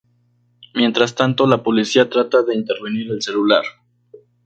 [0.73, 3.63] Mientras tanto la policía trata de intervenir el celular.